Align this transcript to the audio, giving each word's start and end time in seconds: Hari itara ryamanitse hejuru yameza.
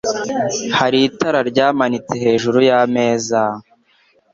Hari 0.77 0.97
itara 1.09 1.39
ryamanitse 1.49 2.13
hejuru 2.23 2.57
yameza. 2.69 3.41